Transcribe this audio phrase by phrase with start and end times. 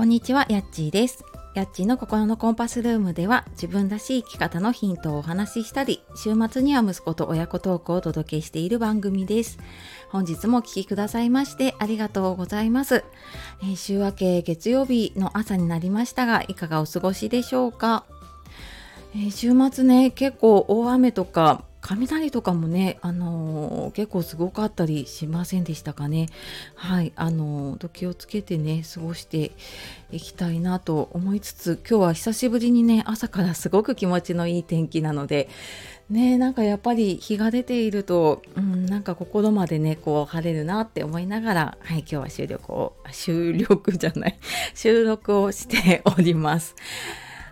[0.00, 1.26] こんにちは、やっちーです。
[1.54, 9.58] やっちーの心のコンパスルームでは自分らしい生き方のヒントをお話ししたり、週末には息子と親子トークをお届けしている番組です。
[10.08, 13.04] 本日もお聴きくださいましてありがとうございます、
[13.62, 18.06] えー、週明け月曜日の朝になりましたが、いかがお過ごしでしょうか？
[19.14, 26.28] えー、週末ね、結構大雨とか雷とかもね、あのー、結構すごかったりしませんでしたかね。
[26.74, 29.52] はい、あのー、気をつけてね、過ごして
[30.12, 35.48] いきたいなと思いつつ、今日は久しぶりにね、朝からすごく気持ちのいい天気なので、
[36.10, 44.38] ね、なんかやっぱり日が出ていると、うん、なんか心までね、こう晴れるなって思いながら、はい、今日は収録を、収録じゃない、
[44.74, 46.74] 収録をしております。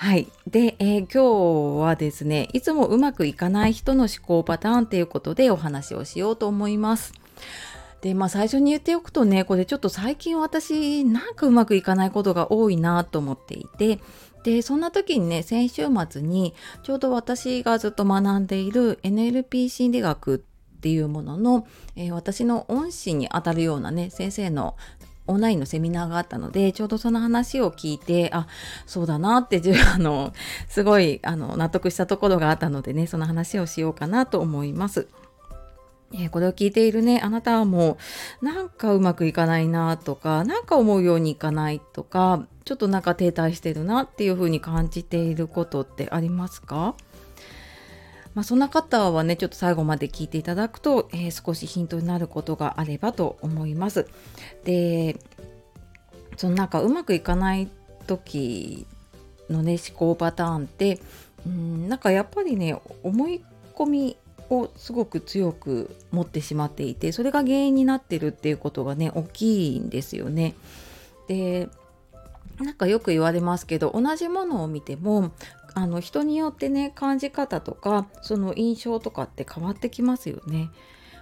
[0.00, 0.28] はい。
[0.46, 7.12] で、えー、今日はですね、いつもうまくいかない人の思考パターンっていうことでお話をしようと思います。
[8.00, 13.98] で、まあ最初に言っておくとね、これちょっと最近私なんかうまくいかないことが多いなと思っていて、
[14.42, 20.38] で、そんな時にね、先週末にちょうど私がずっと学んでいる NLP 心理学っ
[20.80, 24.78] ていうものの、えー、私の恩師にあたるようなね、先生の
[25.26, 28.48] オンラインのセミナーがあったので、ちょうどその話を聞いて、あ、
[28.86, 29.62] そうだなって、
[29.94, 30.32] あの、
[30.68, 35.06] すごい、あの、納得したところがあったのでね、その話をしようかなと思います。
[36.12, 37.96] えー、これを聞いているね、あなたはも
[38.42, 46.96] う、なんかうまくいかないなとか、なんか思うようにいかないとか、ちょっとなんか停滞してるなっていうふうに感じていることってありますか？
[48.34, 54.06] まあ、そんな方はねちょっと最後まで聞いていただくと、えー、少しヒントになることがあればと思います。
[54.64, 55.16] で
[56.36, 57.68] そのなんかうまくいかない
[58.06, 58.86] 時
[59.50, 61.00] のね思考パターンって
[61.46, 63.42] うんなんかやっぱりね思い
[63.74, 64.16] 込み
[64.48, 70.54] をすごく強く持ってしまっていてそれが原因になってるっていうことがね大きいんですよね。
[71.28, 71.68] で
[72.58, 75.32] なんかよく言われますけど同じものを見ても
[75.74, 80.70] あの人によってね感じ方とかその印象とかって変わってきますよね。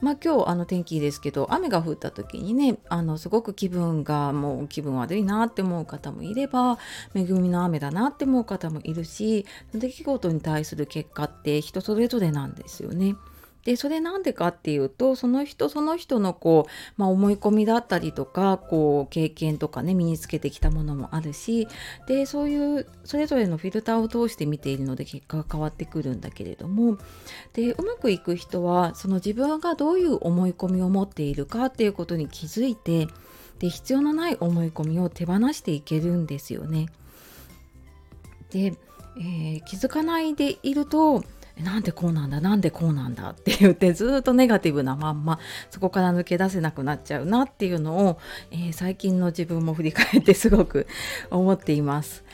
[0.00, 6.78] まあ今日あの天気ですけど雨が降った時にねあのすごく気分がもう気分悪いなって思う方もいれば
[7.14, 13.14] 恵みの雨だなって思う方もいるし出来事に対する結果って人それぞれなんですよね。
[13.64, 21.68] でそれなんでかっていうとその人その人のこう、まあ、思い込みだったりとかこう経験とかね身につけてきたものもあるし
[22.08, 26.98] でそういうそれぞれのフィルターを通して見ているので結果が変わってくるんだけれども
[27.52, 33.06] でうまくいく人はその自分がどういう思い込みを持っているかっていうことに気づいて
[33.60, 36.88] で必要のない思い込みを手放していけるんですよね。
[38.50, 38.74] で、
[39.16, 41.22] えー、気づかないでいると
[41.60, 45.38] なんでこうなんだなんでこうなんだって言ってずっとネガティブなまんま
[45.70, 48.18] そこから抜け出せなくなっちゃうなっていうのを、
[48.50, 50.86] えー、最近の自分も振り返ってすごく
[51.30, 52.24] 思っています。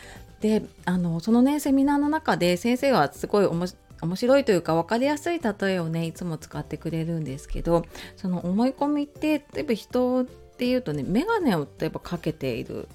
[0.41, 7.85] であのそのねセミナーの中で先生はすごい面白いというか分かりやすい例えをねいつも使ってくれるんですけど
[8.17, 12.89] その思い込みって例えば人っていうとね眼鏡を例えばかけている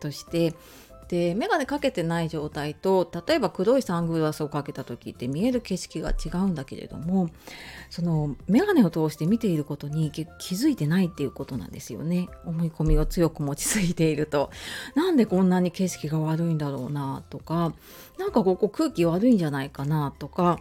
[0.00, 0.54] として
[1.10, 7.30] で眼鏡かけてない状態と例えば黒いサングラスをかけた時って見える景色が違うんだけれども
[7.90, 10.22] その眼鏡を通して見ていることに気
[10.54, 12.28] づいてないっていうことなんですよね。
[12.44, 14.50] 思い込みを強く持ちすぎていると。
[14.94, 17.74] なんでこんなに景色が悪いんだろうなとか
[18.16, 20.60] なんかここ空気悪いんじゃないかなとか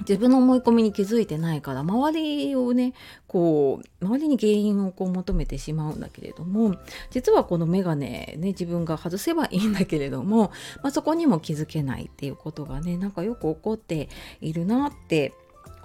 [0.00, 2.92] 自分の思い込みに気づいてないから周りをね
[3.26, 6.76] こう周りに原因をこう求めてしまうんだけれども
[7.10, 10.50] 実はこの眼鏡ね自分が外せばいいんだけれども、
[10.82, 14.08] まあ、そこにも気づけないっていうことがねなんかよく起こって
[14.40, 15.32] いるなって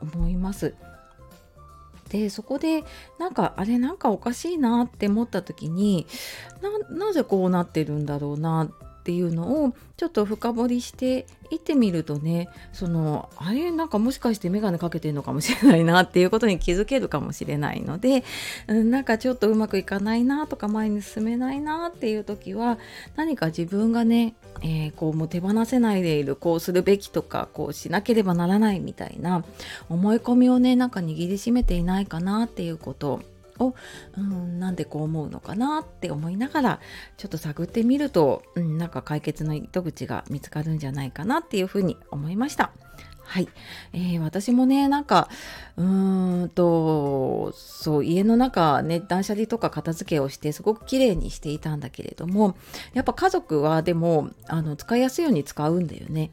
[0.02, 0.76] 思います。
[2.10, 2.84] でそこで
[3.20, 6.08] なんかあれなんかおかしいなって思った時に
[6.90, 8.70] なぜこうなってるんだろうな
[9.08, 18.26] っていうのをちょっと深掘りしていってみるとねそのあれなんかもしかして眼鏡かけてるのかもしれないなっていうことに気づけるかもしれないので、
[18.68, 22.80] うん、なんかちょっとうまくいかないなとか前に進めないなっていう時は
[23.16, 29.46] 何か自分がね、えー、こうもう手放せないでいるこうするべきとかこうしなければならないみたいな
[29.88, 33.22] 思い込みをねなんか握りしめていないかなっていうこと。
[33.60, 33.76] を、
[34.18, 36.80] うん、なんでこう思うのかなって思いながら
[37.18, 42.72] ちょっと探ってみると、うん、なんか解決の糸口が見つかるんじゃないかなっていうふうに思いました。
[43.28, 43.50] はい、
[43.92, 45.28] えー、私もねなんか
[45.76, 52.56] うーんとそう家の中ね断捨離とか片付けをしてすごく綺麗にしていたんだけれども
[52.94, 56.32] やっぱ家族はでもあの使いやすいように使うんだよね。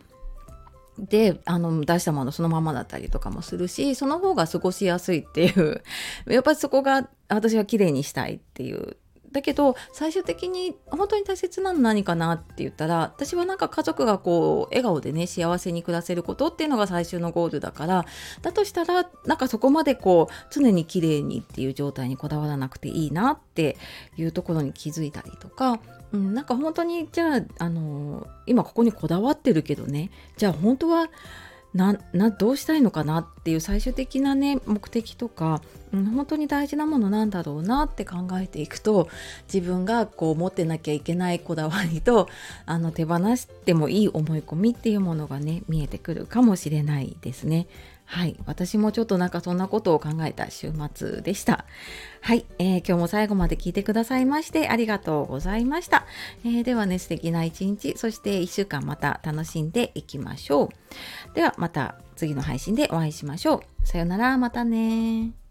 [0.98, 5.82] であの出したものそのままだったりとかもするしその方が過ごしやすいっていう。
[6.26, 8.96] やっぱりそこが私は綺麗にしたいっていう。
[9.32, 18.04] だけど最終的に本当に大切なの何かなって言ったら私はなんか家族がこう笑顔でね幸せに暮らせることっていうのが最終のゴールだから
[18.42, 23.76] だとしたらなんかそこまでこう常に綺麗にっていう状態にこだわらなくていいなって
[24.16, 25.80] いうところに気づいたりとか
[26.14, 28.03] うん、なんか本当にじゃあ、あの
[28.46, 31.08] 今ここにこだわってるけどねじゃあ本当は
[31.74, 35.60] ななどうしたいのかなっていう最終的なね目的とか、
[35.92, 39.08] うん、本当に大事なものなんだろうなって考えていくと
[39.52, 42.28] 自分がこう持ってなきゃいけないこだわりと
[42.64, 47.66] あの手放してもいい思い込みっていうものがね見えてくるかもしれないですね。
[48.06, 48.36] はい。
[48.46, 51.64] 私もちょっとなんかそんなことを考えた週末でした。
[52.20, 56.06] はい、えー、今日も最後まで聞いてくださいましてありがとうございました。
[56.44, 60.70] えー、ではね、素敵な一日、そして1週間また楽しんでいきましょ
[61.32, 61.34] う。
[61.34, 63.86] ではまた次の配信でお会いしましょう。
[63.86, 65.43] さよなら、またね